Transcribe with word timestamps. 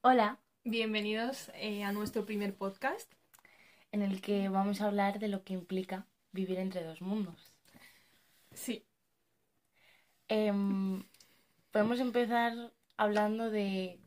Hola, 0.00 0.38
Bienvenidos 0.64 1.50
eh, 1.54 1.82
a 1.84 1.92
nuestro 1.92 2.26
primer 2.26 2.54
podcast. 2.54 3.12
en 3.92 4.02
el 4.02 4.20
que 4.20 4.48
vamos 4.48 4.80
a 4.80 4.86
hablar 4.86 5.18
de 5.18 5.28
lo 5.28 5.44
que 5.44 5.54
implica 5.54 6.06
vivir 6.32 6.58
entre 6.58 6.84
dos 6.84 7.00
mundos. 7.02 7.54
Sí, 8.54 8.84
Em, 10.28 11.02
podemos 11.70 12.00
empezar 12.00 12.52
hablando 12.98 13.50
de 13.50 13.98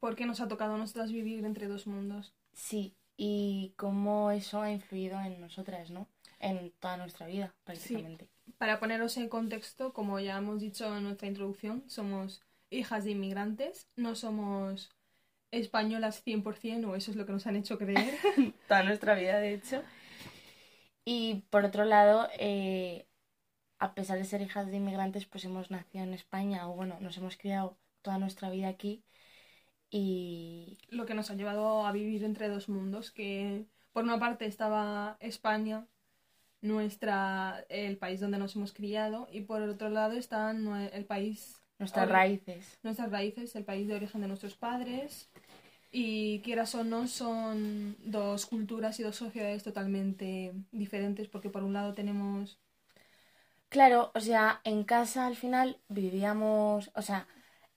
¿por 0.00 0.16
qué 0.16 0.26
nos 0.26 0.40
ha 0.40 0.48
tocado 0.48 0.74
a 0.74 0.78
nosotras 0.78 1.12
vivir 1.12 1.44
entre 1.44 1.68
dos 1.68 1.86
mundos? 1.86 2.32
sí 2.52 2.94
y 3.16 3.72
cómo 3.76 4.30
eso 4.30 4.62
ha 4.62 4.70
influido 4.70 5.20
en 5.20 5.40
nosotras, 5.40 5.90
¿no? 5.90 6.06
En 6.38 6.70
toda 6.78 6.96
nuestra 6.96 7.26
vida, 7.26 7.52
prácticamente. 7.64 8.28
Para 8.58 8.78
poneros 8.78 9.16
en 9.16 9.28
contexto, 9.28 9.92
como 9.92 10.20
ya 10.20 10.36
hemos 10.38 10.60
dicho 10.60 10.96
en 10.96 11.02
nuestra 11.02 11.26
introducción, 11.26 11.82
somos 11.88 12.42
hijas 12.70 13.04
de 13.04 13.12
inmigrantes, 13.12 13.88
no 13.96 14.14
somos 14.14 14.90
españolas 15.50 16.22
100% 16.24 16.88
o 16.88 16.96
eso 16.96 17.10
es 17.10 17.16
lo 17.16 17.26
que 17.26 17.32
nos 17.32 17.46
han 17.46 17.56
hecho 17.56 17.78
creer. 17.78 18.14
Toda 18.68 18.82
nuestra 18.82 19.14
vida, 19.14 19.38
de 19.38 19.54
hecho. 19.54 19.82
Y 21.04 21.44
por 21.50 21.64
otro 21.64 21.84
lado, 21.84 22.28
eh, 22.38 23.06
a 23.78 23.94
pesar 23.94 24.18
de 24.18 24.24
ser 24.24 24.42
hijas 24.42 24.66
de 24.66 24.76
inmigrantes, 24.76 25.26
pues 25.26 25.44
hemos 25.44 25.70
nacido 25.70 26.04
en 26.04 26.14
España, 26.14 26.68
o 26.68 26.74
bueno, 26.74 26.98
nos 27.00 27.16
hemos 27.16 27.36
criado 27.36 27.78
toda 28.02 28.18
nuestra 28.18 28.50
vida 28.50 28.68
aquí. 28.68 29.04
Y 29.90 30.78
lo 30.90 31.06
que 31.06 31.14
nos 31.14 31.30
ha 31.30 31.34
llevado 31.34 31.86
a 31.86 31.92
vivir 31.92 32.24
entre 32.24 32.48
dos 32.48 32.68
mundos, 32.68 33.10
que 33.10 33.66
por 33.92 34.04
una 34.04 34.18
parte 34.18 34.44
estaba 34.46 35.16
España, 35.20 35.86
nuestra, 36.60 37.64
el 37.70 37.96
país 37.98 38.20
donde 38.20 38.38
nos 38.38 38.54
hemos 38.56 38.72
criado, 38.74 39.28
y 39.32 39.42
por 39.42 39.62
el 39.62 39.70
otro 39.70 39.88
lado 39.88 40.14
está 40.14 40.50
el 40.50 41.04
país 41.06 41.57
nuestras 41.78 42.08
raíces. 42.08 42.78
nuestras 42.82 43.10
raíces, 43.10 43.54
el 43.56 43.64
país 43.64 43.88
de 43.88 43.94
origen 43.94 44.20
de 44.20 44.28
nuestros 44.28 44.56
padres. 44.56 45.28
Y 45.90 46.40
quieras 46.40 46.74
o 46.74 46.84
no, 46.84 47.06
son 47.08 47.96
dos 48.04 48.46
culturas 48.46 49.00
y 49.00 49.02
dos 49.02 49.16
sociedades 49.16 49.62
totalmente 49.64 50.52
diferentes, 50.72 51.28
porque 51.28 51.50
por 51.50 51.62
un 51.64 51.72
lado 51.74 51.94
tenemos... 51.94 52.58
Claro, 53.68 54.10
o 54.14 54.20
sea, 54.20 54.60
en 54.64 54.84
casa 54.84 55.26
al 55.26 55.36
final 55.36 55.78
vivíamos, 55.88 56.90
o 56.94 57.02
sea, 57.02 57.26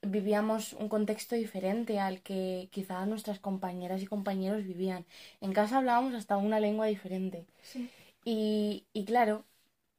vivíamos 0.02 0.74
un 0.74 0.88
contexto 0.90 1.36
diferente 1.36 2.00
al 2.00 2.22
que 2.22 2.70
quizás 2.72 3.08
nuestras 3.08 3.40
compañeras 3.40 4.02
y 4.02 4.08
compañeros 4.08 4.64
vivían. 4.64 5.06
En 5.42 5.52
casa 5.54 5.78
hablábamos 5.78 6.14
hasta 6.16 6.38
una 6.38 6.60
lengua 6.62 6.86
diferente. 6.88 7.46
Y, 8.26 8.86
y 8.94 9.06
claro, 9.06 9.46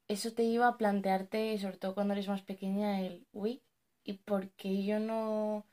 eso 0.07 0.33
te 0.33 0.43
iba 0.43 0.67
a 0.67 0.77
plantearte, 0.77 1.57
sobre 1.59 1.77
todo 1.77 1.95
cuando 1.95 2.13
eres 2.13 2.27
más 2.29 2.41
pequeña, 2.43 3.01
el, 3.01 3.25
uy, 3.33 3.61
¿y 4.03 4.13
por 4.13 4.49
qué 4.51 4.83
yo 4.85 4.99
no, 4.99 5.65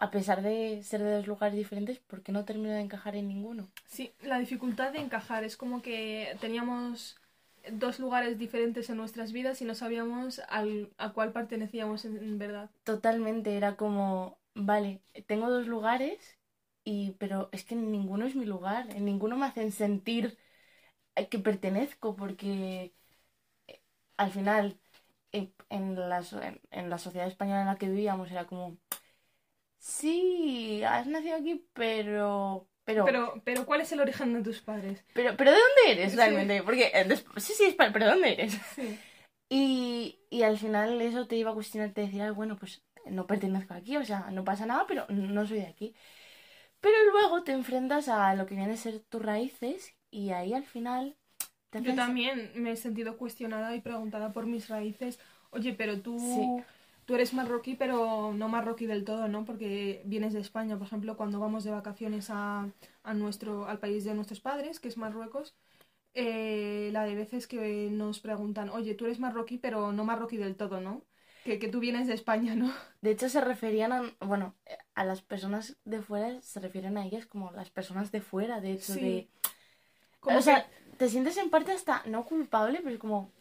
a 0.00 0.10
pesar 0.10 0.42
de 0.42 0.82
ser 0.82 1.02
de 1.02 1.16
dos 1.16 1.26
lugares 1.26 1.56
diferentes, 1.56 1.98
por 1.98 2.22
qué 2.22 2.32
no 2.32 2.44
termino 2.44 2.70
de 2.74 2.80
encajar 2.80 3.16
en 3.16 3.28
ninguno? 3.28 3.68
Sí, 3.86 4.12
la 4.22 4.38
dificultad 4.38 4.92
de 4.92 5.00
encajar 5.00 5.44
es 5.44 5.56
como 5.56 5.82
que 5.82 6.36
teníamos 6.40 7.18
dos 7.72 7.98
lugares 7.98 8.38
diferentes 8.38 8.88
en 8.88 8.96
nuestras 8.96 9.32
vidas 9.32 9.60
y 9.60 9.64
no 9.64 9.74
sabíamos 9.74 10.40
al, 10.48 10.90
a 10.96 11.12
cuál 11.12 11.32
pertenecíamos 11.32 12.04
en, 12.04 12.16
en 12.16 12.38
verdad. 12.38 12.70
Totalmente, 12.84 13.56
era 13.56 13.76
como, 13.76 14.38
vale, 14.54 15.00
tengo 15.26 15.50
dos 15.50 15.66
lugares, 15.66 16.38
y, 16.84 17.12
pero 17.18 17.48
es 17.52 17.64
que 17.64 17.74
ninguno 17.76 18.26
es 18.26 18.34
mi 18.34 18.46
lugar, 18.46 18.88
en 18.90 19.04
ninguno 19.04 19.36
me 19.36 19.46
hacen 19.46 19.72
sentir 19.72 20.38
eh, 21.16 21.28
que 21.28 21.38
pertenezco, 21.38 22.16
porque 22.16 22.94
eh, 23.68 23.80
al 24.16 24.30
final 24.32 24.78
en, 25.32 25.52
en 25.68 26.08
la, 26.08 26.22
en, 26.42 26.60
en 26.70 26.90
la 26.90 26.98
sociedad 26.98 27.26
española 27.28 27.60
en 27.62 27.66
la 27.66 27.76
que 27.76 27.88
vivíamos 27.88 28.30
era 28.30 28.46
como, 28.46 28.76
sí, 29.78 30.82
has 30.84 31.06
nacido 31.06 31.36
aquí, 31.36 31.66
pero, 31.72 32.68
pero, 32.84 33.04
Pero, 33.04 33.34
pero 33.44 33.66
¿cuál 33.66 33.80
es 33.80 33.92
el 33.92 34.00
origen 34.00 34.34
de 34.34 34.42
tus 34.42 34.60
padres? 34.60 35.04
pero, 35.14 35.36
pero 35.36 35.52
¿de 35.52 35.58
dónde 35.58 35.92
eres 36.02 36.12
Sí. 36.12 36.16
realmente? 36.18 36.62
Porque, 36.62 36.90
eh, 36.94 37.16
sí, 37.36 37.52
sí, 37.54 37.64
es 37.64 37.74
pero 37.74 38.04
¿de 38.04 38.10
dónde 38.10 38.32
eres? 38.32 38.58
Sí. 38.74 38.98
Y, 39.52 40.20
y 40.30 40.44
al 40.44 40.58
final 40.58 41.00
eso 41.02 41.26
te 41.26 41.34
iba 41.34 41.50
a 41.50 41.54
cuestionar, 41.54 41.90
te 41.92 42.02
decía, 42.02 42.28
"Ah, 42.28 42.30
bueno, 42.30 42.56
pues 42.56 42.84
no 43.06 43.26
pertenezco 43.26 43.74
aquí, 43.74 43.96
o 43.96 44.04
sea, 44.04 44.30
no 44.30 44.44
pasa 44.44 44.64
nada, 44.64 44.84
pero 44.86 45.06
no 45.08 45.44
soy 45.44 45.58
de 45.58 45.66
aquí. 45.66 45.92
Pero 46.80 46.96
luego 47.12 47.42
te 47.42 47.52
enfrentas 47.52 48.08
a 48.08 48.34
lo 48.36 48.46
que 48.46 48.54
vienen 48.54 48.74
a 48.74 48.78
ser 48.78 49.00
tus 49.00 49.22
raíces 49.22 49.96
y 50.10 50.30
ahí 50.30 50.54
al 50.54 50.64
final 50.64 51.16
Yo 51.72 51.94
también 51.94 52.50
me 52.54 52.72
he 52.72 52.76
sentido 52.76 53.16
cuestionada 53.16 53.74
y 53.74 53.80
preguntada 53.80 54.32
por 54.32 54.46
mis 54.46 54.68
raíces. 54.68 55.18
Oye, 55.50 55.72
pero 55.72 56.00
tú, 56.00 56.18
Sí. 56.18 56.64
tú 57.04 57.14
eres 57.14 57.32
marroquí, 57.34 57.74
pero 57.74 58.32
no 58.34 58.48
marroquí 58.48 58.86
del 58.86 59.04
todo, 59.04 59.28
¿no? 59.28 59.44
Porque 59.44 60.02
vienes 60.04 60.32
de 60.32 60.40
España, 60.40 60.76
por 60.76 60.86
ejemplo, 60.86 61.16
cuando 61.16 61.38
vamos 61.40 61.64
de 61.64 61.70
vacaciones 61.70 62.28
a, 62.30 62.68
a 63.02 63.14
nuestro, 63.14 63.66
al 63.66 63.78
país 63.78 64.04
de 64.04 64.14
nuestros 64.14 64.40
padres, 64.40 64.80
que 64.80 64.88
es 64.88 64.96
Marruecos, 64.96 65.54
eh, 66.14 66.90
la 66.92 67.04
de 67.04 67.14
veces 67.14 67.46
que 67.46 67.88
nos 67.90 68.20
preguntan, 68.20 68.68
oye, 68.70 68.94
tú 68.94 69.04
eres 69.04 69.20
marroquí, 69.20 69.58
pero 69.58 69.92
no 69.92 70.04
marroquí 70.04 70.36
del 70.36 70.56
todo, 70.56 70.80
¿no? 70.80 71.04
Que, 71.44 71.58
que 71.58 71.68
tú 71.68 71.80
vienes 71.80 72.06
de 72.06 72.14
España, 72.14 72.54
¿no? 72.54 72.72
De 73.00 73.12
hecho 73.12 73.28
se 73.28 73.40
referían 73.40 73.92
a, 73.92 74.02
bueno, 74.20 74.54
a 74.94 75.04
las 75.04 75.22
personas 75.22 75.76
de 75.84 76.02
fuera, 76.02 76.42
se 76.42 76.60
refieren 76.60 76.98
a 76.98 77.06
ellas 77.06 77.26
como 77.26 77.50
las 77.52 77.70
personas 77.70 78.12
de 78.12 78.20
fuera, 78.20 78.60
de 78.60 78.72
hecho, 78.72 78.92
Sí. 78.94 79.00
de... 79.00 79.28
Como 80.20 80.36
o 80.38 80.42
sea, 80.42 80.68
te 81.00 81.08
sientes 81.08 81.38
en 81.38 81.48
parte 81.48 81.72
hasta 81.72 82.02
no 82.04 82.26
culpable, 82.26 82.80
pero 82.82 82.90
es 82.90 83.00
como 83.00 83.32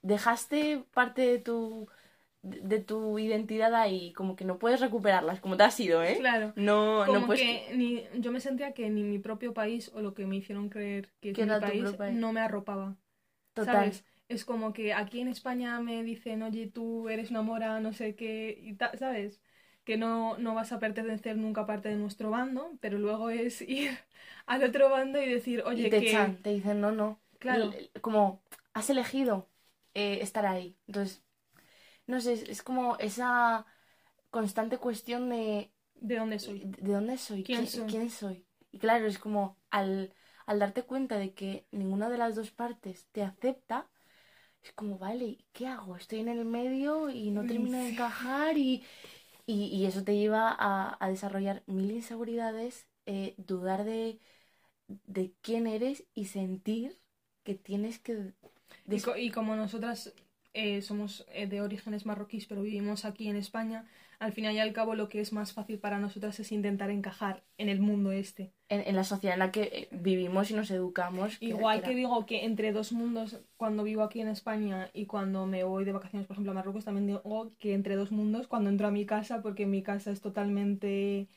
dejaste 0.00 0.84
parte 0.94 1.22
de 1.22 1.38
tu 1.40 1.88
de, 2.42 2.78
tu 2.78 3.18
identidad 3.18 3.74
ahí, 3.74 4.12
como 4.12 4.36
que 4.36 4.44
no 4.44 4.58
puedes 4.58 4.80
recuperarlas, 4.80 5.40
como 5.40 5.56
te 5.56 5.64
has 5.64 5.78
ido, 5.80 6.04
¿eh? 6.04 6.18
Claro. 6.20 6.52
No, 6.54 7.04
no 7.04 7.26
puedes. 7.26 7.42
que 7.42 7.74
ni, 7.74 8.04
yo 8.20 8.30
me 8.30 8.38
sentía 8.38 8.74
que 8.74 8.88
ni 8.90 9.02
mi 9.02 9.18
propio 9.18 9.52
país 9.52 9.90
o 9.92 10.00
lo 10.00 10.14
que 10.14 10.24
me 10.24 10.36
hicieron 10.36 10.68
creer 10.68 11.10
que 11.20 11.30
es 11.30 11.38
mi 11.38 11.92
país 11.96 12.16
no 12.16 12.32
me 12.32 12.40
arropaba. 12.40 12.96
Total. 13.54 13.74
¿Sabes? 13.74 14.04
Es 14.28 14.44
como 14.44 14.72
que 14.72 14.94
aquí 14.94 15.20
en 15.20 15.26
España 15.26 15.80
me 15.80 16.04
dicen, 16.04 16.44
oye, 16.44 16.68
tú 16.68 17.08
eres 17.08 17.32
una 17.32 17.42
mora, 17.42 17.80
no 17.80 17.92
sé 17.92 18.14
qué, 18.14 18.56
y 18.62 18.76
¿sabes? 18.96 19.42
Que 19.84 19.96
no, 19.96 20.36
no 20.38 20.54
vas 20.54 20.72
a 20.72 20.78
pertenecer 20.78 21.36
nunca 21.36 21.62
a 21.62 21.66
parte 21.66 21.88
de 21.88 21.96
nuestro 21.96 22.30
bando, 22.30 22.72
pero 22.80 22.98
luego 22.98 23.30
es 23.30 23.60
ir 23.68 23.98
al 24.46 24.62
otro 24.64 24.90
bando 24.90 25.20
y 25.22 25.28
decir, 25.28 25.62
oye, 25.66 25.86
y 25.86 25.90
te 25.90 25.98
que... 25.98 25.98
echan, 25.98 26.42
te 26.42 26.50
dicen, 26.50 26.80
no, 26.80 26.92
no. 26.92 27.20
Claro. 27.38 27.72
Como, 28.00 28.42
has 28.74 28.90
elegido 28.90 29.48
eh, 29.94 30.18
estar 30.22 30.46
ahí. 30.46 30.76
Entonces, 30.86 31.22
no 32.06 32.20
sé, 32.20 32.34
es, 32.34 32.42
es 32.48 32.62
como 32.62 32.96
esa 32.98 33.66
constante 34.30 34.78
cuestión 34.78 35.30
de, 35.30 35.72
¿De 36.00 36.16
dónde 36.16 36.38
soy? 36.38 36.60
de, 36.60 36.76
de 36.86 36.92
dónde 36.92 37.18
soy, 37.18 37.44
¿Quién 37.44 37.66
soy? 37.66 37.86
quién 37.86 38.10
soy. 38.10 38.46
Y 38.72 38.78
claro, 38.78 39.06
es 39.06 39.18
como 39.18 39.58
al, 39.70 40.14
al 40.46 40.58
darte 40.58 40.82
cuenta 40.84 41.18
de 41.18 41.34
que 41.34 41.66
ninguna 41.72 42.08
de 42.10 42.18
las 42.18 42.34
dos 42.36 42.50
partes 42.50 43.08
te 43.12 43.22
acepta, 43.22 43.88
es 44.62 44.72
como, 44.72 44.98
vale, 44.98 45.38
¿qué 45.52 45.66
hago? 45.68 45.96
Estoy 45.96 46.20
en 46.20 46.28
el 46.28 46.44
medio 46.44 47.10
y 47.10 47.30
no 47.30 47.44
Mm, 47.44 47.46
termino 47.46 47.78
de 47.78 47.88
encajar 47.90 48.58
y, 48.58 48.84
y, 49.50 49.66
y 49.66 49.86
eso 49.86 50.04
te 50.04 50.16
lleva 50.16 50.54
a, 50.58 50.96
a 51.04 51.08
desarrollar 51.08 51.62
mil 51.66 51.90
inseguridades, 51.90 52.86
eh, 53.06 53.34
dudar 53.38 53.84
de, 53.84 54.20
de 54.88 55.34
quién 55.42 55.66
eres 55.66 56.04
y 56.14 56.26
sentir 56.26 56.98
que 57.44 57.54
tienes 57.56 57.98
que... 58.00 58.34
Y, 58.90 59.00
des- 59.00 59.02
co- 59.02 59.16
y 59.16 59.30
como 59.30 59.56
nosotras 59.56 60.12
eh, 60.52 60.82
somos 60.82 61.24
eh, 61.28 61.46
de 61.46 61.60
orígenes 61.62 62.06
marroquíes, 62.06 62.46
pero 62.46 62.62
vivimos 62.62 63.04
aquí 63.04 63.28
en 63.28 63.36
España, 63.36 63.86
al 64.20 64.32
final 64.32 64.54
y 64.54 64.58
al 64.60 64.72
cabo 64.72 64.94
lo 64.94 65.08
que 65.08 65.20
es 65.20 65.32
más 65.32 65.52
fácil 65.52 65.78
para 65.78 65.98
nosotras 65.98 66.38
es 66.38 66.52
intentar 66.52 66.90
encajar 66.90 67.42
en 67.58 67.68
el 67.68 67.80
mundo 67.80 68.12
este. 68.12 68.52
en, 68.68 68.82
en 68.86 68.94
la 68.94 69.02
sociedad 69.02 69.34
en 69.34 69.40
la 69.40 69.50
que 69.50 69.62
eh, 69.62 69.88
vivimos 69.90 70.50
y 70.50 70.54
nos 70.54 70.70
educamos. 70.70 71.38
Igual 71.40 71.82
que 71.82 71.90
que 71.90 71.94
digo 71.96 72.26
que 72.26 72.44
entre 72.44 72.72
dos 72.72 72.92
mundos, 72.92 73.40
cuando 73.56 73.82
vivo 73.82 74.02
aquí 74.02 74.20
en 74.20 74.28
España 74.28 74.90
y 74.92 75.06
cuando 75.06 75.46
me 75.46 75.64
voy 75.64 75.84
de 75.84 75.92
vacaciones, 75.92 76.26
por 76.26 76.34
ejemplo, 76.34 76.52
a 76.52 76.54
Marruecos, 76.54 76.84
también 76.84 77.06
digo 77.06 77.50
que 77.58 77.74
entre 77.74 77.96
dos 77.96 78.12
mundos, 78.12 78.46
cuando 78.46 78.70
entro 78.70 78.86
a 78.86 78.90
mi 78.90 79.06
casa, 79.06 79.42
porque 79.42 79.66
mi 79.66 79.82
casa 79.82 80.10
es 80.12 80.20
totalmente... 80.20 81.28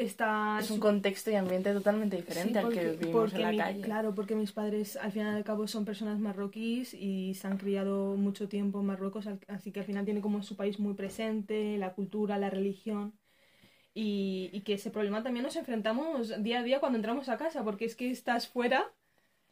Está... 0.00 0.58
Es 0.60 0.70
un 0.70 0.80
contexto 0.80 1.30
y 1.30 1.34
ambiente 1.34 1.72
totalmente 1.74 2.16
diferente 2.16 2.58
Sí, 2.58 2.64
al 2.64 2.72
que 2.72 2.96
vivimos 2.96 3.32
en 3.34 3.42
la 3.42 3.50
mi- 3.50 3.58
calle. 3.58 3.80
Claro, 3.82 4.14
porque 4.14 4.34
mis 4.34 4.50
padres 4.52 4.96
al 4.96 5.12
final 5.12 5.34
y 5.34 5.36
al 5.36 5.44
cabo 5.44 5.66
son 5.68 5.84
personas 5.84 6.18
marroquíes 6.18 6.94
y 6.94 7.34
se 7.34 7.46
han 7.46 7.58
criado 7.58 8.16
mucho 8.16 8.48
tiempo 8.48 8.80
en 8.80 8.86
Marruecos, 8.86 9.26
así 9.48 9.72
que 9.72 9.80
al 9.80 9.86
final 9.86 10.04
tiene 10.06 10.20
como 10.22 10.42
su 10.42 10.56
país 10.56 10.80
muy 10.80 10.94
presente, 10.94 11.76
la 11.78 11.92
cultura, 11.92 12.38
la 12.38 12.48
religión. 12.50 13.12
Y, 13.92 14.50
y 14.52 14.60
que 14.62 14.74
ese 14.74 14.90
problema 14.90 15.22
también 15.22 15.44
nos 15.44 15.56
enfrentamos 15.56 16.42
día 16.42 16.60
a 16.60 16.62
día 16.62 16.80
cuando 16.80 16.96
entramos 16.96 17.28
a 17.28 17.36
casa, 17.36 17.64
porque 17.64 17.84
es 17.84 17.96
que 17.96 18.10
estás 18.10 18.48
fuera, 18.48 18.92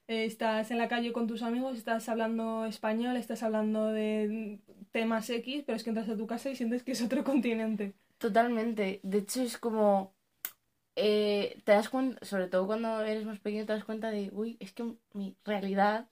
eh, 0.09 0.25
estás 0.25 0.71
en 0.71 0.79
la 0.79 0.89
calle 0.89 1.13
con 1.13 1.27
tus 1.27 1.43
amigos, 1.43 1.77
estás 1.77 2.09
hablando 2.09 2.65
español, 2.65 3.17
estás 3.17 3.43
hablando 3.43 3.89
de 3.89 4.61
temas 4.93 5.29
X, 5.31 5.65
pero 5.67 5.77
es 5.77 5.85
que 5.85 5.91
entras 5.91 6.09
a 6.09 6.17
tu 6.17 6.27
casa 6.27 6.51
y 6.51 6.57
sientes 6.57 6.83
que 6.85 6.93
es 6.93 7.03
otro 7.03 7.25
continente. 7.33 7.95
Totalmente. 8.19 9.01
De 9.03 9.19
hecho, 9.19 9.43
es 9.43 9.59
como. 9.59 10.15
Eh, 11.01 11.61
te 11.65 11.73
das 11.73 11.89
cuenta, 11.89 12.25
sobre 12.25 12.49
todo 12.49 12.67
cuando 12.67 13.01
eres 13.03 13.25
más 13.25 13.39
pequeño, 13.39 13.67
te 13.67 13.73
das 13.73 13.85
cuenta 13.85 14.11
de, 14.11 14.31
uy, 14.33 14.57
es 14.61 14.73
que 14.73 14.85
mi 15.13 15.37
realidad, 15.45 16.09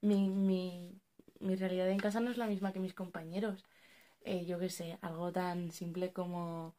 mi, 0.00 0.28
mi, 0.28 1.00
mi 1.40 1.54
realidad 1.54 1.88
en 1.90 1.98
casa 1.98 2.20
no 2.20 2.30
es 2.30 2.36
la 2.36 2.46
misma 2.46 2.72
que 2.72 2.80
mis 2.80 2.94
compañeros. 2.94 3.64
Eh, 4.22 4.44
yo 4.46 4.58
qué 4.58 4.68
sé, 4.68 4.98
algo 5.02 5.30
tan 5.32 5.70
simple 5.70 6.12
como 6.12 6.74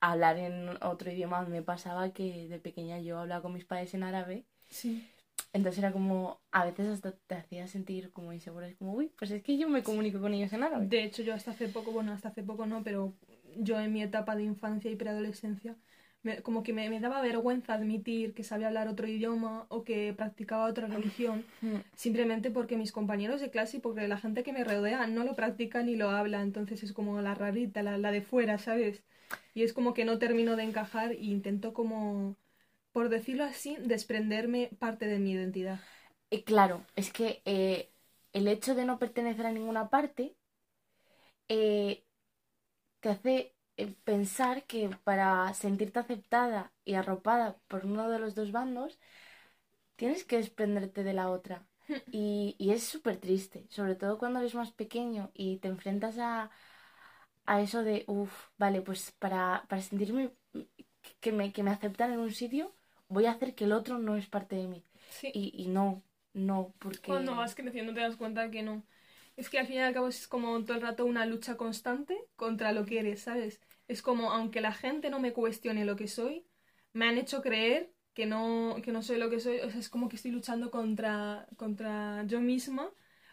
hablar 0.00 0.36
en 0.38 0.68
otro 0.82 1.10
idioma 1.10 1.42
me 1.42 1.62
pasaba 1.62 2.12
que 2.12 2.48
de 2.48 2.58
pequeña 2.58 3.00
yo 3.00 3.18
hablaba 3.18 3.40
con 3.40 3.54
mis 3.54 3.64
padres 3.64 3.94
en 3.94 4.02
árabe. 4.02 4.44
Sí. 4.68 5.08
Entonces 5.54 5.78
era 5.78 5.92
como, 5.92 6.40
a 6.50 6.66
veces 6.66 6.88
hasta 6.88 7.12
te 7.12 7.36
hacía 7.36 7.66
sentir 7.68 8.12
como 8.12 8.32
insegura. 8.32 8.68
Es 8.68 8.76
como, 8.76 8.92
uy, 8.92 9.10
pues 9.18 9.30
es 9.30 9.42
que 9.42 9.56
yo 9.56 9.68
me 9.68 9.82
comunico 9.82 10.20
con 10.20 10.34
ellos 10.34 10.52
en 10.52 10.62
árabe. 10.64 10.86
De 10.86 11.02
hecho, 11.02 11.22
yo 11.22 11.32
hasta 11.32 11.52
hace 11.52 11.68
poco, 11.68 11.92
bueno, 11.92 12.12
hasta 12.12 12.28
hace 12.28 12.42
poco 12.42 12.66
no, 12.66 12.82
pero 12.82 13.14
yo 13.56 13.80
en 13.80 13.92
mi 13.92 14.02
etapa 14.02 14.36
de 14.36 14.42
infancia 14.42 14.90
y 14.90 14.96
preadolescencia, 14.96 15.76
me- 16.24 16.42
como 16.42 16.62
que 16.64 16.72
me, 16.74 16.90
me 16.90 17.00
daba 17.00 17.22
vergüenza 17.22 17.74
admitir 17.74 18.34
que 18.34 18.44
sabía 18.44 18.68
hablar 18.68 18.88
otro 18.88 19.06
idioma 19.08 19.66
o 19.70 19.84
que 19.84 20.14
practicaba 20.14 20.66
otra 20.66 20.88
religión, 20.88 21.46
Mm. 21.62 21.80
simplemente 21.96 22.50
porque 22.50 22.76
mis 22.76 22.92
compañeros 22.92 23.40
de 23.40 23.50
clase 23.50 23.78
y 23.78 23.80
porque 23.80 24.08
la 24.08 24.18
gente 24.18 24.42
que 24.44 24.52
me 24.52 24.64
rodea 24.64 25.06
no 25.06 25.24
lo 25.24 25.36
practica 25.36 25.82
ni 25.84 25.96
lo 25.96 26.10
habla, 26.10 26.42
entonces 26.42 26.82
es 26.82 26.92
como 26.92 27.20
la 27.22 27.34
rarita, 27.36 27.82
la, 27.84 27.98
la 27.98 28.12
de 28.12 28.22
fuera, 28.22 28.58
¿sabes? 28.58 29.04
Y 29.54 29.62
es 29.62 29.72
como 29.72 29.94
que 29.94 30.04
no 30.04 30.18
termino 30.18 30.56
de 30.56 30.64
encajar 30.64 31.12
e 31.12 31.24
intento 31.24 31.72
como, 31.74 32.36
por 32.92 33.08
decirlo 33.10 33.44
así, 33.44 33.76
desprenderme 33.84 34.70
parte 34.80 35.06
de 35.06 35.18
mi 35.20 35.32
identidad. 35.32 35.80
Y 36.30 36.42
claro, 36.42 36.84
es 36.96 37.12
que 37.12 37.42
eh, 37.44 37.90
el 38.32 38.48
hecho 38.48 38.74
de 38.74 38.84
no 38.84 38.98
pertenecer 38.98 39.46
a 39.46 39.52
ninguna 39.52 39.88
parte 39.90 40.36
eh, 41.48 42.04
te 43.00 43.10
hace 43.10 43.53
pensar 44.04 44.64
que 44.64 44.90
para 45.04 45.52
sentirte 45.54 45.98
aceptada 46.00 46.72
y 46.84 46.94
arropada 46.94 47.58
por 47.68 47.86
uno 47.86 48.08
de 48.10 48.18
los 48.18 48.34
dos 48.34 48.52
bandos, 48.52 48.98
tienes 49.96 50.24
que 50.24 50.36
desprenderte 50.38 51.04
de 51.04 51.14
la 51.14 51.30
otra. 51.30 51.66
Y, 52.10 52.56
y 52.58 52.70
es 52.72 52.84
súper 52.84 53.18
triste, 53.18 53.66
sobre 53.70 53.96
todo 53.96 54.18
cuando 54.18 54.38
eres 54.40 54.54
más 54.54 54.72
pequeño 54.72 55.30
y 55.34 55.58
te 55.58 55.68
enfrentas 55.68 56.18
a, 56.18 56.50
a 57.46 57.60
eso 57.62 57.82
de, 57.84 58.04
uff, 58.08 58.48
vale, 58.58 58.82
pues 58.82 59.12
para, 59.18 59.64
para 59.68 59.82
sentirme 59.82 60.32
que 61.20 61.32
me, 61.32 61.52
que 61.52 61.62
me 61.62 61.70
aceptan 61.72 62.12
en 62.12 62.20
un 62.20 62.32
sitio, 62.32 62.74
voy 63.08 63.26
a 63.26 63.32
hacer 63.32 63.54
que 63.54 63.64
el 63.64 63.72
otro 63.72 63.98
no 63.98 64.16
es 64.16 64.28
parte 64.28 64.56
de 64.56 64.68
mí. 64.68 64.84
Sí. 65.08 65.32
Y, 65.32 65.52
y 65.62 65.68
no, 65.68 66.02
no, 66.34 66.74
porque... 66.80 67.12
Cuando 67.12 67.36
vas 67.36 67.54
creciendo 67.54 67.94
te 67.94 68.00
das 68.00 68.16
cuenta 68.16 68.50
que 68.50 68.62
no. 68.62 68.82
Es 69.36 69.50
que 69.50 69.58
al 69.58 69.66
fin 69.66 69.76
y 69.76 69.80
al 69.80 69.92
cabo 69.94 70.08
es 70.08 70.28
como 70.28 70.62
todo 70.64 70.76
el 70.76 70.82
rato 70.82 71.04
una 71.04 71.26
lucha 71.26 71.56
constante 71.56 72.16
contra 72.36 72.72
lo 72.72 72.84
que 72.84 73.00
eres, 73.00 73.22
¿sabes? 73.22 73.60
Es 73.88 74.00
como, 74.02 74.30
aunque 74.32 74.60
la 74.60 74.72
gente 74.72 75.10
no 75.10 75.18
me 75.20 75.32
cuestione 75.32 75.84
lo 75.84 75.96
que 75.96 76.06
soy, 76.08 76.46
me 76.92 77.06
han 77.08 77.18
hecho 77.18 77.42
creer 77.42 77.92
que 78.14 78.26
no, 78.26 78.76
que 78.82 78.92
no 78.92 79.02
soy 79.02 79.18
lo 79.18 79.30
que 79.30 79.40
soy. 79.40 79.58
O 79.60 79.70
sea, 79.70 79.80
es 79.80 79.88
como 79.88 80.08
que 80.08 80.16
estoy 80.16 80.30
luchando 80.30 80.70
contra, 80.70 81.46
contra 81.56 82.22
yo 82.26 82.40
misma 82.40 82.90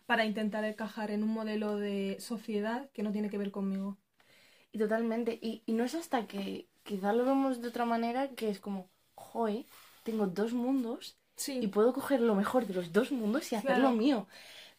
para 0.08 0.26
intentar 0.26 0.64
encajar 0.66 1.12
en 1.12 1.24
un 1.24 1.30
modelo 1.30 1.78
de 1.78 2.18
sociedad 2.20 2.90
que 2.92 3.04
no 3.04 3.12
tiene 3.12 3.30
que 3.30 3.38
ver 3.38 3.52
conmigo. 3.52 3.98
Y 4.72 4.80
totalmente. 4.80 5.38
Y, 5.42 5.62
y 5.66 5.74
no 5.74 5.84
es 5.84 5.96
hasta 5.96 6.26
que 6.28 6.68
quizá 6.84 7.14
lo 7.14 7.26
vemos 7.26 7.62
de 7.62 7.68
otra 7.68 7.86
manera 7.86 8.30
que 8.30 8.50
es 8.50 8.60
como, 8.60 8.90
joe, 9.16 9.66
tengo 10.04 10.26
dos 10.28 10.54
mundos 10.54 11.18
Sí. 11.36 11.58
y 11.62 11.68
puedo 11.68 11.94
coger 11.94 12.22
lo 12.22 12.36
mejor 12.36 12.68
de 12.68 12.74
los 12.74 12.92
dos 12.92 13.12
mundos 13.12 13.52
y 13.52 13.56
hacerlo 13.56 13.76
Claro. 13.82 13.96
mío. 13.96 14.28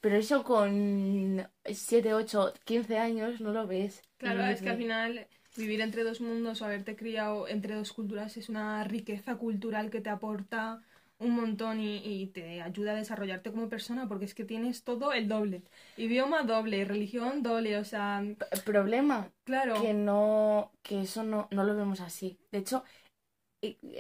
Pero 0.03 0.17
eso 0.17 0.45
con 0.45 1.49
7, 1.65 2.13
8, 2.15 2.53
15 2.65 2.99
años 2.99 3.41
no 3.41 3.53
lo 3.53 3.67
ves. 3.67 4.03
Claro, 4.19 4.45
es 4.45 4.63
que 4.63 4.71
al 4.71 4.77
final 4.79 5.29
vivir 5.57 5.81
entre 5.81 6.05
dos 6.05 6.21
mundos 6.21 6.63
o 6.63 6.65
haberte 6.65 6.97
criado 6.97 7.49
entre 7.49 7.75
dos 7.75 7.93
culturas 7.93 8.37
es 8.37 8.49
una 8.49 8.85
riqueza 8.85 9.37
cultural 9.37 9.91
que 9.91 10.01
te 10.01 10.11
aporta 10.11 10.83
un 11.19 11.33
montón 11.37 11.81
y, 11.81 11.97
y 12.05 12.29
te 12.29 12.63
ayuda 12.63 12.93
a 12.93 12.95
desarrollarte 12.97 13.51
como 13.53 13.69
persona 13.69 14.09
porque 14.09 14.25
es 14.25 14.35
que 14.35 14.45
tienes 14.45 14.85
todo 14.85 15.13
el 15.13 15.29
doble. 15.29 15.63
Idioma 15.97 16.43
doble, 16.45 16.85
religión 16.85 17.43
doble, 17.43 17.77
o 17.79 17.85
sea, 17.85 18.23
Problema, 18.65 19.31
claro. 19.45 19.77
que 19.81 19.95
no, 19.95 20.73
que 20.83 21.03
eso 21.03 21.23
no, 21.25 21.49
no 21.51 21.65
lo 21.65 21.75
vemos 21.77 22.01
así. 22.01 22.39
De 22.51 22.59
hecho, 22.59 22.85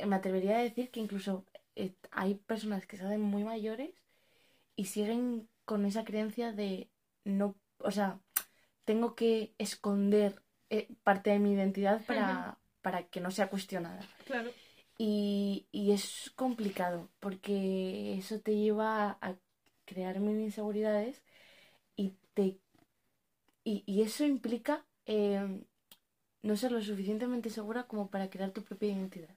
me 0.06 0.16
atrevería 0.16 0.58
a 0.58 0.62
decir 0.62 0.90
que 0.90 1.00
incluso 1.00 1.46
eh, 1.76 1.94
hay 2.10 2.34
personas 2.34 2.86
que 2.86 2.96
se 2.96 3.04
hacen 3.04 3.20
muy 3.20 3.44
mayores 3.44 3.90
y 4.76 4.86
siguen 4.86 5.48
con 5.64 5.84
esa 5.84 6.04
creencia 6.04 6.52
de 6.52 6.90
no, 7.24 7.56
o 7.78 7.90
sea, 7.90 8.20
tengo 8.84 9.14
que 9.14 9.54
esconder 9.58 10.42
eh, 10.70 10.88
parte 11.02 11.30
de 11.30 11.38
mi 11.38 11.52
identidad 11.52 12.04
para, 12.04 12.58
para 12.80 13.04
que 13.04 13.20
no 13.20 13.30
sea 13.30 13.48
cuestionada. 13.48 14.00
Claro. 14.24 14.50
Y, 14.98 15.66
y 15.72 15.92
es 15.92 16.32
complicado 16.36 17.08
porque 17.20 18.14
eso 18.18 18.40
te 18.40 18.56
lleva 18.56 19.18
a 19.20 19.36
crear 19.84 20.20
mil 20.20 20.40
inseguridades 20.40 21.22
y 21.96 22.14
te 22.34 22.58
y, 23.64 23.84
y 23.86 24.02
eso 24.02 24.24
implica 24.24 24.84
eh, 25.06 25.60
no 26.42 26.56
ser 26.56 26.72
lo 26.72 26.82
suficientemente 26.82 27.50
segura 27.50 27.84
como 27.84 28.10
para 28.10 28.28
crear 28.28 28.50
tu 28.50 28.62
propia 28.62 28.92
identidad. 28.92 29.34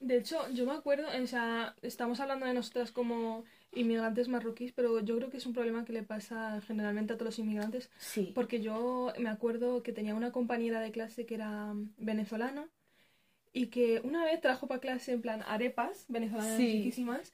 De 0.00 0.16
hecho, 0.16 0.48
yo 0.50 0.64
me 0.64 0.72
acuerdo, 0.72 1.08
o 1.22 1.26
sea, 1.26 1.74
estamos 1.82 2.20
hablando 2.20 2.46
de 2.46 2.54
nosotras 2.54 2.92
como 2.92 3.44
inmigrantes 3.72 4.28
marroquíes, 4.28 4.72
pero 4.72 5.00
yo 5.00 5.16
creo 5.16 5.28
que 5.30 5.38
es 5.38 5.46
un 5.46 5.52
problema 5.54 5.84
que 5.84 5.92
le 5.92 6.02
pasa 6.04 6.60
generalmente 6.62 7.12
a 7.12 7.16
todos 7.16 7.26
los 7.32 7.38
inmigrantes, 7.40 7.90
Sí, 7.98 8.32
porque 8.34 8.60
yo 8.60 9.12
me 9.18 9.28
acuerdo 9.28 9.82
que 9.82 9.92
tenía 9.92 10.14
una 10.14 10.30
compañera 10.32 10.80
de 10.80 10.92
clase 10.92 11.26
que 11.26 11.34
era 11.34 11.72
venezolana 11.96 12.68
y 13.52 13.68
que 13.68 14.00
una 14.04 14.24
vez 14.24 14.40
trajo 14.40 14.68
para 14.68 14.80
clase 14.80 15.12
en 15.12 15.22
plan 15.22 15.42
arepas 15.46 16.06
venezolanas 16.08 16.58
Sí. 16.58 16.72
riquísimas 16.72 17.32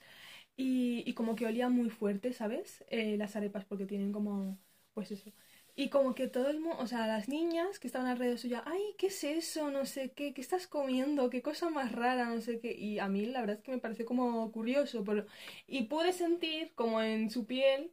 y, 0.57 1.03
y 1.07 1.15
como 1.15 1.37
que 1.37 1.47
olía 1.47 1.69
muy 1.69 1.91
fuerte, 1.91 2.33
¿sabes? 2.33 2.85
Eh, 2.89 3.17
las 3.19 3.37
arepas 3.37 3.65
porque 3.65 3.87
tienen 3.87 4.13
como, 4.13 4.59
pues 4.95 5.11
eso. 5.11 5.33
Y 5.77 5.89
como 5.89 6.15
que 6.15 6.29
todo 6.29 6.51
el 6.51 6.61
mundo, 6.61 6.79
o 6.79 6.87
sea, 6.87 7.07
las 7.09 7.29
niñas 7.29 7.81
que 7.81 7.89
estaban 7.89 8.07
alrededor 8.09 8.39
suya, 8.39 8.63
ay, 8.65 8.95
¿qué 8.97 9.09
es 9.09 9.25
eso? 9.25 9.71
No 9.71 9.87
sé 9.87 10.13
qué, 10.13 10.33
¿qué 10.33 10.41
estás 10.41 10.69
comiendo? 10.69 11.31
¿Qué 11.31 11.43
cosa 11.43 11.69
más 11.69 11.91
rara? 11.93 12.27
No 12.27 12.41
sé 12.41 12.61
qué. 12.61 12.73
Y 12.73 13.01
a 13.01 13.09
mí 13.09 13.27
la 13.27 13.41
verdad 13.41 13.57
es 13.57 13.63
que 13.63 13.73
me 13.73 13.79
pareció 13.79 14.07
como 14.07 14.53
curioso, 14.53 15.03
pero... 15.05 15.27
y 15.67 15.85
pude 15.85 16.13
sentir 16.13 16.73
como 16.77 17.03
en 17.03 17.29
su 17.31 17.47
piel 17.47 17.91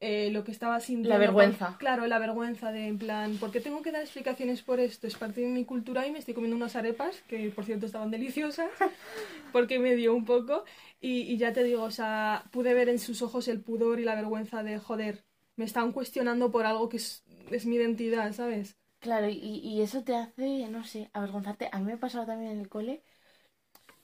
eh, 0.00 0.30
lo 0.32 0.44
que 0.44 0.50
estaba 0.52 0.80
sintiendo. 0.80 1.08
La 1.08 1.18
vergüenza. 1.18 1.76
claro, 1.78 2.06
la 2.06 2.18
vergüenza 2.18 2.72
de 2.72 2.88
en 2.88 2.98
plan, 2.98 3.38
¿por 3.38 3.50
qué 3.50 3.60
tengo 3.60 3.80
que 3.80 3.90
dar 3.90 4.02
explicaciones 4.02 4.62
por 4.62 4.78
esto? 4.80 5.06
Es 5.06 5.16
parte 5.16 5.40
de 5.40 5.48
mi 5.48 5.64
cultura 5.64 6.06
y 6.06 6.12
me 6.12 6.18
estoy 6.18 6.34
comiendo 6.34 6.56
unas 6.56 6.76
arepas, 6.76 7.22
que 7.28 7.50
por 7.50 7.64
cierto 7.64 7.86
estaban 7.86 8.10
deliciosas, 8.10 8.70
porque 9.52 9.78
me 9.78 9.94
dio 9.96 10.14
un 10.14 10.26
poco. 10.26 10.64
Y, 11.00 11.20
y 11.22 11.38
ya 11.38 11.52
te 11.54 11.62
digo, 11.64 11.82
o 11.84 11.90
sea, 11.90 12.44
pude 12.52 12.74
ver 12.74 12.90
en 12.90 12.98
sus 12.98 13.22
ojos 13.22 13.48
el 13.48 13.62
pudor 13.62 13.98
y 14.00 14.04
la 14.04 14.14
vergüenza 14.14 14.62
de, 14.62 14.78
joder, 14.78 15.24
me 15.56 15.64
están 15.64 15.92
cuestionando 15.92 16.50
por 16.50 16.66
algo 16.66 16.88
que 16.88 16.96
es, 16.96 17.22
mi 17.66 17.76
identidad, 17.76 18.32
¿sabes? 18.32 18.76
claro, 19.00 19.28
y, 19.28 19.80
eso 19.82 20.02
te 20.02 20.16
hace, 20.16 20.68
no 20.68 20.84
sé, 20.84 21.10
avergonzarte. 21.12 21.68
A 21.72 21.78
mí 21.78 21.84
me 21.84 21.92
ha 21.94 21.98
pasado 21.98 22.26
también 22.26 22.52
en 22.52 22.60
el 22.60 22.68
cole. 22.68 23.02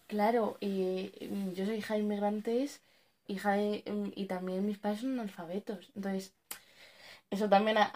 Claro, 0.06 0.58
eh, 0.60 1.12
yo 1.54 1.64
soy 1.64 1.76
hija 1.76 1.94
de 1.94 2.00
inmigrantes 2.00 2.82
hija 3.30 3.52
de, 3.52 3.84
mm, 3.86 4.12
y 4.16 4.26
también 4.26 4.66
mis 4.66 4.78
padres 4.78 5.00
son 5.00 5.12
analfabetos. 5.12 5.92
Entonces, 5.94 6.34
eso 7.30 7.48
también 7.48 7.78
ha, 7.78 7.92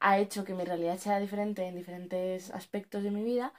ha 0.00 0.18
hecho 0.18 0.44
que 0.44 0.54
mi 0.54 0.64
realidad 0.64 0.98
sea 0.98 1.20
diferente 1.20 1.66
en 1.66 1.76
diferentes 1.76 2.50
aspectos 2.52 3.02
de 3.02 3.10
mi 3.10 3.22
vida. 3.24 3.52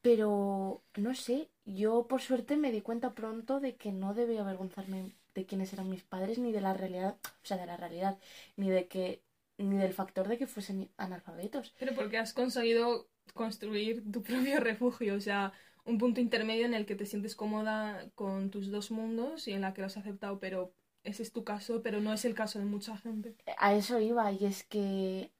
Pero, 0.00 0.82
no 0.96 1.14
sé, 1.14 1.50
yo 1.64 2.06
por 2.08 2.20
suerte 2.20 2.56
me 2.56 2.72
di 2.72 2.80
cuenta 2.82 3.14
pronto 3.14 3.60
de 3.60 3.76
que 3.76 3.92
no 3.92 4.14
debía 4.14 4.40
avergonzarme 4.40 5.12
de 5.38 5.46
quiénes 5.46 5.72
eran 5.72 5.88
mis 5.88 6.02
padres, 6.02 6.38
ni 6.38 6.52
de 6.52 6.60
la 6.60 6.74
realidad, 6.74 7.16
o 7.24 7.46
sea, 7.46 7.56
de 7.56 7.66
la 7.66 7.76
realidad, 7.76 8.18
ni 8.56 8.68
de 8.68 8.88
que, 8.88 9.22
ni 9.56 9.76
del 9.76 9.94
factor 9.94 10.28
de 10.28 10.38
que 10.38 10.46
fuesen 10.46 10.90
analfabetos. 10.96 11.74
Pero 11.78 11.94
porque 11.94 12.18
has 12.18 12.32
conseguido 12.32 13.08
construir 13.34 14.02
tu 14.10 14.22
propio 14.30 14.60
refugio, 14.60 15.14
o 15.14 15.20
sea, 15.20 15.52
un 15.84 15.98
punto 15.98 16.20
intermedio 16.20 16.66
en 16.66 16.74
el 16.74 16.86
que 16.86 16.96
te 16.96 17.06
sientes 17.06 17.34
cómoda 17.34 18.10
con 18.14 18.50
tus 18.50 18.70
dos 18.70 18.90
mundos 18.90 19.48
y 19.48 19.52
en 19.52 19.62
la 19.62 19.72
que 19.72 19.80
lo 19.80 19.86
has 19.86 19.96
aceptado, 19.96 20.38
pero 20.38 20.72
ese 21.04 21.22
es 21.22 21.32
tu 21.32 21.44
caso, 21.44 21.82
pero 21.82 22.00
no 22.00 22.12
es 22.12 22.24
el 22.24 22.34
caso 22.34 22.58
de 22.58 22.66
mucha 22.66 22.96
gente. 22.98 23.36
A 23.56 23.74
eso 23.74 23.98
iba, 23.98 24.30
y 24.32 24.44
es 24.44 24.64
que 24.64 25.30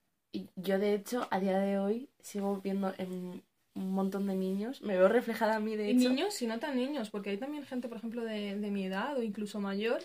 yo 0.56 0.78
de 0.78 0.94
hecho 0.94 1.26
a 1.30 1.40
día 1.40 1.58
de 1.58 1.78
hoy 1.78 2.10
sigo 2.20 2.60
viendo 2.60 2.94
en 2.98 3.42
un 3.78 3.92
montón 3.92 4.26
de 4.26 4.34
niños, 4.34 4.82
me 4.82 4.96
veo 4.96 5.08
reflejada 5.08 5.56
a 5.56 5.60
mí 5.60 5.76
de 5.76 5.90
hecho. 5.90 6.08
niños 6.08 6.40
y 6.42 6.46
no 6.46 6.58
tan 6.58 6.76
niños, 6.76 7.10
porque 7.10 7.30
hay 7.30 7.38
también 7.38 7.64
gente, 7.64 7.88
por 7.88 7.98
ejemplo, 7.98 8.24
de, 8.24 8.56
de 8.56 8.70
mi 8.70 8.84
edad 8.84 9.16
o 9.16 9.22
incluso 9.22 9.60
mayor, 9.60 10.02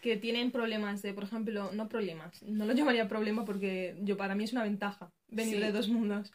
que 0.00 0.16
tienen 0.16 0.50
problemas 0.50 1.02
de, 1.02 1.14
por 1.14 1.24
ejemplo, 1.24 1.70
no 1.72 1.88
problemas, 1.88 2.42
no 2.42 2.66
lo 2.66 2.72
llamaría 2.74 3.08
problema 3.08 3.44
porque 3.44 3.96
yo 4.02 4.16
para 4.16 4.34
mí 4.34 4.44
es 4.44 4.52
una 4.52 4.62
ventaja 4.62 5.10
venir 5.28 5.56
Sí. 5.56 5.60
de 5.62 5.72
dos 5.72 5.88
mundos. 5.88 6.32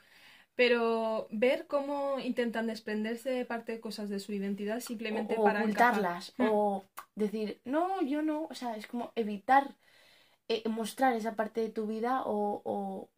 Pero 0.55 1.27
ver 1.31 1.67
cómo 1.67 2.19
intentan 2.19 2.67
desprenderse 2.67 3.29
de 3.29 3.45
parte 3.45 3.71
de 3.73 3.79
cosas 3.79 4.09
de 4.09 4.19
su 4.19 4.33
identidad 4.33 4.81
simplemente 4.81 5.35
o, 5.37 5.41
o 5.41 5.43
para 5.45 5.61
ocultarlas, 5.61 6.33
Mm. 6.37 6.43
o 6.49 6.83
decir, 7.15 7.61
no, 7.63 8.01
yo 8.01 8.21
no, 8.21 8.47
o 8.49 8.53
sea, 8.53 8.75
es 8.75 8.85
como 8.87 9.13
evitar 9.15 9.75
eh, 10.49 10.63
mostrar 10.67 11.13
esa 11.15 11.35
parte 11.35 11.61
de 11.61 11.69
tu 11.69 11.85
vida 11.87 12.23
o, 12.25 12.61
o, 12.65 13.09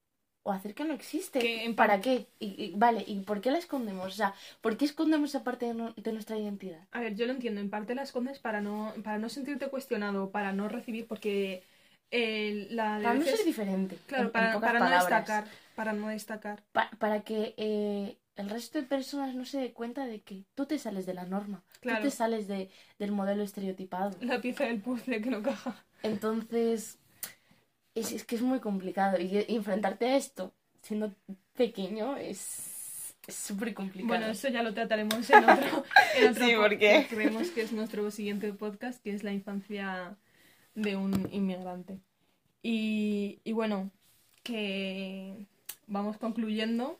o 0.43 0.51
hacer 0.51 0.73
que 0.73 0.83
no 0.85 0.93
existe. 0.93 1.39
Que 1.39 1.73
¿Para 1.75 1.93
par- 1.95 2.01
qué? 2.01 2.27
Y, 2.39 2.47
y- 2.63 2.73
vale, 2.75 3.03
¿y 3.07 3.19
por 3.21 3.41
qué 3.41 3.51
la 3.51 3.57
escondemos? 3.59 4.07
O 4.07 4.11
sea, 4.11 4.33
¿por 4.61 4.77
qué 4.77 4.85
escondemos 4.85 5.29
esa 5.29 5.43
parte 5.43 5.67
de, 5.67 5.73
no- 5.73 5.93
de 5.93 6.13
nuestra 6.13 6.37
identidad? 6.37 6.87
A 6.91 6.99
ver, 7.01 7.15
yo 7.15 7.25
lo 7.27 7.33
entiendo, 7.33 7.61
en 7.61 7.69
parte 7.69 7.95
la 7.95 8.03
escondes 8.03 8.39
para 8.39 8.61
no, 8.61 8.93
para 9.03 9.17
no 9.19 9.29
sentirte 9.29 9.67
cuestionado, 9.69 10.31
para 10.31 10.51
no 10.51 10.67
recibir, 10.69 11.07
porque 11.07 11.63
eh, 12.11 12.67
la 12.71 12.97
de 12.97 13.03
Para 13.03 13.19
no 13.19 13.25
ser 13.25 13.45
diferente. 13.45 13.97
Claro, 14.07 14.25
en- 14.25 14.31
para, 14.31 14.59
para 14.59 14.79
no 14.79 14.89
destacar, 14.89 15.45
para 15.75 15.93
no 15.93 16.07
destacar. 16.09 16.63
Pa- 16.71 16.89
para 16.99 17.21
que 17.21 17.53
eh, 17.57 18.17
el 18.35 18.49
resto 18.49 18.79
de 18.81 18.85
personas 18.87 19.35
no 19.35 19.45
se 19.45 19.59
dé 19.59 19.73
cuenta 19.73 20.05
de 20.05 20.21
que 20.21 20.45
tú 20.55 20.65
te 20.65 20.79
sales 20.79 21.05
de 21.05 21.13
la 21.13 21.25
norma, 21.25 21.63
Claro. 21.81 21.99
tú 21.99 22.05
te 22.09 22.11
sales 22.11 22.47
de, 22.47 22.69
del 22.99 23.11
modelo 23.11 23.43
estereotipado. 23.43 24.17
La 24.21 24.41
pieza 24.41 24.65
del 24.65 24.81
puzzle 24.81 25.21
que 25.21 25.29
no 25.29 25.41
caja. 25.43 25.85
Entonces, 26.03 26.97
es, 27.95 28.11
es 28.11 28.23
que 28.25 28.35
es 28.35 28.41
muy 28.41 28.59
complicado. 28.59 29.19
Y, 29.19 29.45
y 29.47 29.55
enfrentarte 29.55 30.05
a 30.07 30.17
esto 30.17 30.53
siendo 30.81 31.13
pequeño 31.55 32.17
es 32.17 33.15
es 33.27 33.35
súper 33.35 33.73
complicado. 33.75 34.07
Bueno, 34.07 34.25
eso 34.31 34.47
ya 34.49 34.63
lo 34.63 34.73
trataremos 34.73 35.29
en 35.29 35.43
otro, 35.47 35.83
en 36.17 36.27
otro 36.31 36.43
Sí, 36.45 36.53
porque- 36.59 36.79
que 36.79 37.15
creemos 37.15 37.49
que 37.51 37.61
es 37.61 37.71
nuestro 37.71 38.09
siguiente 38.09 38.51
podcast, 38.51 39.01
que 39.03 39.13
es 39.13 39.23
la 39.23 39.31
infancia 39.31 40.17
de 40.73 40.95
un 40.95 41.29
inmigrante. 41.31 41.99
Y, 42.63 43.39
y 43.43 43.51
bueno, 43.53 43.91
que 44.43 45.35
vamos 45.85 46.17
concluyendo 46.17 46.99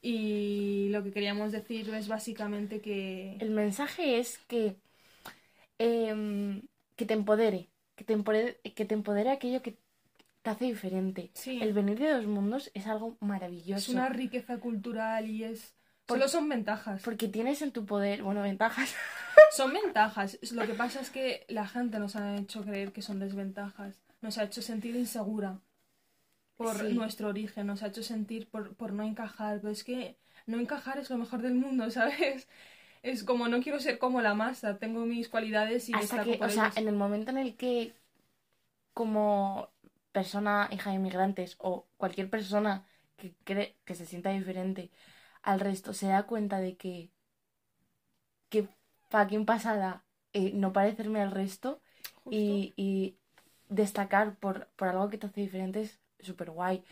y 0.00 0.88
lo 0.90 1.04
que 1.04 1.12
queríamos 1.12 1.52
decir 1.52 1.88
es 1.94 2.08
básicamente 2.08 2.80
que... 2.80 3.36
El 3.38 3.50
mensaje 3.50 4.18
es 4.18 4.38
que, 4.48 4.74
em, 5.78 6.62
que 6.96 7.04
te 7.06 7.14
empodere, 7.14 7.68
que 7.96 8.04
te 8.04 8.12
empodere, 8.14 8.58
que 8.74 8.84
te 8.84 8.94
empodere 8.94 9.30
aquello 9.30 9.62
que 9.62 9.76
te 10.42 10.50
hace 10.50 10.64
diferente. 10.66 11.30
Sí. 11.34 11.60
El 11.62 11.72
venir 11.72 11.98
de 11.98 12.10
dos 12.10 12.26
mundos 12.26 12.70
es 12.74 12.86
algo 12.86 13.16
Es 13.20 13.22
maravilloso. 13.26 13.92
una 13.92 14.08
riqueza 14.08 14.58
cultural 14.58 15.28
y 15.28 15.44
es... 15.44 15.74
Por- 16.06 16.18
Solo 16.18 16.28
son 16.28 16.48
ventajas. 16.48 17.00
Porque 17.02 17.28
tienes 17.28 17.62
en 17.62 17.70
tu 17.72 17.86
poder, 17.86 18.22
bueno, 18.22 18.42
ventajas. 18.42 18.94
Son 19.52 19.72
ventajas. 19.72 20.38
Lo 20.52 20.66
que 20.66 20.74
pasa 20.74 21.00
es 21.00 21.10
que 21.10 21.44
la 21.48 21.66
gente 21.68 21.98
nos 21.98 22.16
ha 22.16 22.36
hecho 22.36 22.62
creer 22.64 22.92
que 22.92 23.02
son 23.02 23.18
desventajas. 23.20 24.00
Nos 24.20 24.36
ha 24.38 24.44
hecho 24.44 24.62
sentir 24.62 24.96
insegura 24.96 25.58
por 26.56 26.76
Sí. 26.76 26.94
nuestro 26.94 27.28
origen. 27.28 27.66
Nos 27.66 27.82
ha 27.82 27.88
hecho 27.88 28.02
sentir 28.02 28.48
por, 28.48 28.74
por 28.74 28.92
no 28.92 29.02
encajar. 29.04 29.60
Pero 29.60 29.70
es 29.72 29.84
que 29.84 30.16
no 30.46 30.58
encajar 30.58 30.98
es 30.98 31.08
lo 31.10 31.18
mejor 31.18 31.40
del 31.42 31.54
mundo, 31.54 31.88
¿sabes? 31.90 32.48
Es 33.02 33.22
como 33.24 33.46
no 33.48 33.60
quiero 33.62 33.78
ser 33.78 33.98
como 33.98 34.22
la 34.22 34.34
masa. 34.34 34.78
Tengo 34.78 35.04
mis 35.06 35.28
cualidades 35.28 35.88
y 35.88 35.92
Hasta 35.94 36.24
que, 36.24 36.34
por 36.36 36.48
o 36.48 36.50
sea, 36.50 36.72
en 36.76 36.88
el 36.88 36.94
momento 36.96 37.30
en 37.30 37.38
el 37.38 37.54
que, 37.54 37.92
como 38.94 39.68
persona 40.12 40.68
hija 40.72 40.90
de 40.90 40.96
inmigrantes 40.96 41.56
o 41.58 41.86
cualquier 41.96 42.30
persona 42.30 42.86
que 43.16 43.34
cree 43.44 43.76
que 43.84 43.94
se 43.94 44.06
sienta 44.06 44.30
diferente 44.30 44.90
al 45.42 45.60
resto 45.60 45.92
se 45.94 46.08
da 46.08 46.24
cuenta 46.26 46.60
de 46.60 46.76
que, 46.76 47.10
que 48.50 48.68
fucking 49.10 49.44
pasada 49.46 50.04
eh, 50.32 50.52
no 50.54 50.72
parecerme 50.72 51.20
al 51.20 51.30
resto 51.30 51.80
y, 52.30 52.72
y 52.76 53.16
destacar 53.68 54.36
por, 54.38 54.68
por 54.76 54.88
algo 54.88 55.08
que 55.10 55.18
te 55.18 55.26
hace 55.26 55.40
diferente 55.40 55.82
es 55.82 56.00
súper 56.20 56.50
guay. 56.50 56.84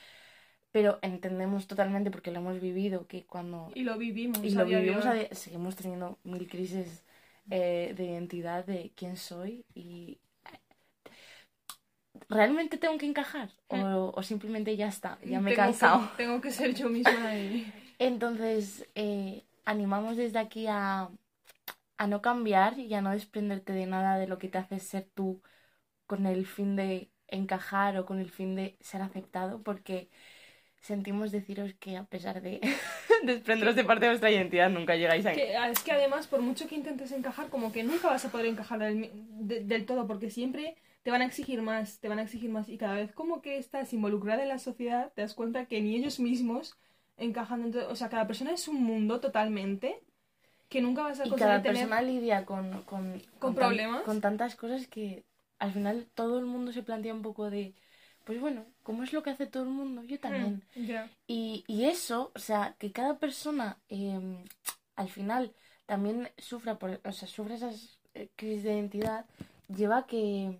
Pero 0.73 0.99
entendemos 1.03 1.67
totalmente, 1.67 2.11
porque 2.11 2.31
lo 2.33 2.41
hemos 2.41 2.61
vivido, 2.61 3.07
que 3.09 3.27
cuando 3.27 3.73
Y 3.75 3.83
lo 3.85 3.99
vivimos. 3.99 4.41
y 4.43 4.51
lo 4.51 4.65
de 4.65 4.77
vivimos, 4.77 5.07
a 5.07 5.15
di- 5.15 5.29
seguimos 5.33 5.77
teniendo 5.77 6.19
mil 6.25 6.49
crisis 6.49 7.05
eh, 7.51 7.95
de 7.97 8.05
identidad 8.07 8.65
de 8.67 8.93
quién 8.97 9.17
soy 9.17 9.65
y 9.75 10.21
¿realmente 12.31 12.79
tengo 12.79 12.97
que 12.97 13.07
encajar? 13.07 13.51
O, 13.69 14.13
o 14.15 14.23
simplemente 14.23 14.77
ya 14.77 14.89
está, 14.89 15.19
ya 15.25 15.41
me 15.41 15.51
he 15.53 15.55
Tengo 15.55 15.67
que- 15.67 15.79
cansado. 15.79 16.11
tengo 16.17 16.41
que 16.41 16.51
ser 16.51 16.75
yo 16.75 16.89
misma. 16.89 17.35
y- 17.37 17.71
Entonces, 17.99 18.89
eh, 18.95 19.43
animamos 19.67 20.17
desde 20.17 20.39
aquí 20.39 20.67
a, 20.69 21.09
a 21.99 22.07
no 22.07 22.23
cambiar 22.23 22.79
y 22.79 22.95
a 22.95 23.03
no 23.03 23.11
desprenderte 23.11 23.73
de 23.73 23.87
nada 23.87 24.17
de 24.17 24.27
lo 24.27 24.39
que 24.39 24.49
te 24.49 24.59
hace 24.59 24.79
ser 24.81 25.07
tú 25.15 25.43
con 26.07 26.25
el 26.27 26.47
fin 26.47 26.77
de 26.77 27.11
encajar 27.29 27.97
o 27.99 28.07
con 28.07 28.19
el 28.19 28.31
fin 28.31 28.57
de 28.57 28.77
ser 28.81 29.03
aceptado, 29.03 29.63
porque 29.63 30.09
sentimos 30.81 31.31
deciros 31.31 31.75
que 31.75 31.97
a 31.97 32.05
pesar 32.05 32.41
de 32.41 32.61
desprenderos 33.23 33.77
de 33.77 33.85
parte 33.85 34.07
de 34.07 34.13
vuestra 34.13 34.31
identidad, 34.31 34.71
nunca 34.71 34.97
llegáis 34.97 35.27
a... 35.27 35.33
Que, 35.33 35.55
es 35.71 35.81
que 35.81 35.93
además, 35.93 36.27
por 36.27 36.41
mucho 36.41 36.67
que 36.67 36.75
intentes 36.75 37.13
encajar, 37.13 37.49
como 37.51 37.71
que 37.71 37.85
nunca 37.85 38.09
vas 38.09 38.25
a 38.25 38.31
poder 38.31 38.47
encajar 38.47 38.79
del, 38.79 39.11
de- 39.15 39.63
del 39.65 39.85
todo, 39.85 40.07
porque 40.07 40.31
siempre 40.31 40.77
te 41.03 41.11
van 41.11 41.23
a 41.23 41.27
exigir 41.27 41.63
más, 41.63 41.99
te 42.01 42.09
van 42.09 42.19
a 42.19 42.23
exigir 42.23 42.51
más, 42.51 42.69
y 42.69 42.79
cada 42.79 42.95
vez 42.95 43.13
como 43.13 43.41
que 43.43 43.59
estás 43.59 43.93
involucrada 43.93 44.43
en 44.43 44.49
la 44.49 44.59
sociedad, 44.59 45.13
te 45.15 45.23
das 45.23 45.35
cuenta 45.35 45.67
que 45.67 45.81
ni 45.81 45.97
ellos 45.97 46.21
mismos 46.21 46.77
encajan 47.17 47.63
dentro, 47.63 47.89
o 47.91 47.97
sea, 47.97 48.09
cada 48.09 48.27
persona 48.27 48.53
es 48.53 48.69
un 48.69 48.83
mundo 48.83 49.21
totalmente 49.21 50.01
que 50.69 50.81
nunca 50.81 51.03
vas 51.03 51.21
a 51.21 51.27
Y 51.27 51.31
conseguir 51.31 51.39
cada 51.49 51.63
tener... 51.63 51.89
persona 51.89 52.03
lidia 52.03 52.45
con, 52.47 52.83
con, 52.83 53.21
¿Con 53.39 53.55
problemas? 53.55 54.03
con 54.03 54.21
tantas 54.21 54.57
cosas 54.57 54.87
que 54.89 55.25
al 55.59 55.73
final 55.73 56.07
todo 56.15 56.39
el 56.39 56.47
mundo 56.47 56.73
se 56.73 56.83
plantea 56.83 57.13
un 57.15 57.23
poco 57.23 57.51
de, 57.51 57.75
pues 58.25 58.41
bueno, 58.41 58.65
¿cómo 58.83 59.03
es 59.03 59.13
lo 59.13 59.23
que 59.23 59.31
hace 59.31 59.47
todo 59.47 59.65
el 59.65 59.71
mundo? 59.71 60.05
Yo 60.05 60.19
también. 60.21 60.63
Mm. 60.77 60.93
Y, 61.27 61.65
y 61.67 61.85
eso, 61.87 62.31
o 62.35 62.39
sea, 62.39 62.77
que 62.79 62.93
cada 62.93 63.19
persona 63.19 63.79
eh, 63.89 64.45
al 64.97 65.09
final 65.09 65.53
también 65.87 66.31
sufra, 66.39 66.79
por, 66.79 67.01
o 67.05 67.13
sea, 67.13 67.29
sufra 67.29 67.55
esas 67.57 67.99
eh, 68.15 68.29
crisis 68.37 68.63
de 68.65 68.75
identidad, 68.75 69.27
lleva 69.69 69.99
a 69.99 70.07
que 70.07 70.59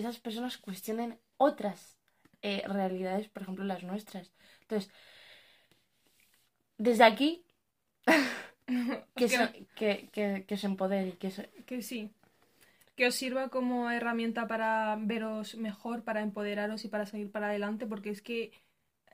esas 0.00 0.18
personas 0.20 0.58
cuestionen 0.58 1.18
otras 1.36 1.98
eh, 2.42 2.62
realidades, 2.68 3.28
por 3.28 3.42
ejemplo, 3.42 3.64
las 3.64 3.82
nuestras. 3.82 4.32
Entonces, 4.62 4.90
desde 6.78 7.04
aquí, 7.04 7.44
que, 8.66 9.04
Que- 9.14 9.28
se, 9.28 9.66
que, 9.74 10.08
que, 10.12 10.44
que 10.46 10.56
se 10.56 10.66
empodere 10.66 11.08
y 11.08 11.12
que 11.12 11.30
se- 11.30 11.50
Que 11.66 11.82
sí. 11.82 12.10
Que 12.96 13.06
os 13.06 13.14
sirva 13.14 13.48
como 13.48 13.90
herramienta 13.90 14.48
para 14.48 14.96
veros 15.00 15.54
mejor, 15.56 16.02
para 16.02 16.20
empoderaros 16.22 16.84
y 16.84 16.88
para 16.88 17.06
seguir 17.06 17.30
para 17.30 17.48
adelante, 17.48 17.86
porque 17.86 18.10
es 18.10 18.22
que 18.22 18.52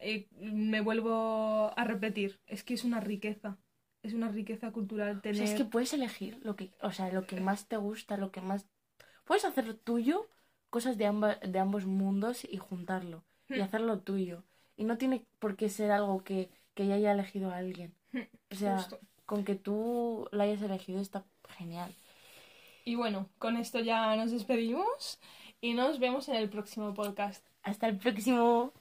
eh, 0.01 0.27
me 0.41 0.81
vuelvo 0.81 1.73
a 1.77 1.85
repetir, 1.85 2.41
es 2.47 2.65
que 2.65 2.75
es 2.75 2.85
una 2.85 3.01
riqueza. 3.01 3.59
Es 4.03 4.13
una 4.15 4.29
riqueza 4.29 4.71
cultural 4.71 5.19
O 5.19 5.21
tener. 5.21 5.37
sea, 5.37 5.45
es 5.47 5.55
que 5.55 5.65
puedes 5.65 5.93
elegir 5.95 6.39
lo 6.45 6.57
que, 6.57 6.73
o 6.83 6.93
sea, 6.93 7.11
lo 7.13 7.27
que 7.27 7.41
más 7.41 7.69
te 7.69 7.77
gusta, 7.77 8.17
lo 8.17 8.31
que 8.33 8.41
más... 8.41 8.67
Puedes 9.25 9.45
hacer 9.45 9.75
tuyo 9.75 10.27
cosas 10.75 10.97
de, 10.99 11.07
amba- 11.07 11.39
de 11.55 11.59
ambos 11.59 11.85
mundos 11.87 12.45
y 12.45 12.57
juntarlo 12.59 13.19
y 13.49 13.61
Hmm. 13.61 13.63
hacerlo 13.63 14.01
tuyo. 14.01 14.43
Y 14.77 14.85
no 14.85 14.97
tiene 14.99 15.25
por 15.39 15.57
qué 15.57 15.69
ser 15.69 15.91
algo 15.93 16.25
que, 16.25 16.51
que 16.75 16.87
ya 16.89 16.95
haya 16.97 17.13
elegido 17.13 17.51
a 17.51 17.57
alguien. 17.59 17.91
O 18.51 18.55
sea, 18.55 18.77
Justo. 18.79 18.99
con 19.27 19.45
que 19.45 19.55
tú 19.55 20.29
lo 20.33 20.43
hayas 20.43 20.63
elegido 20.63 21.01
está 21.01 21.25
genial. 21.59 21.95
Y 22.85 22.95
bueno, 22.97 23.29
con 23.39 23.57
esto 23.57 23.81
ya 23.81 24.15
nos 24.17 24.31
despedimos 24.33 25.21
y 25.61 25.75
nos 25.75 25.99
vemos 25.99 26.29
en 26.29 26.37
el 26.37 26.49
próximo 26.51 26.93
podcast. 26.95 27.45
Hasta 27.63 27.87
el 27.89 27.97
próximo. 27.99 28.73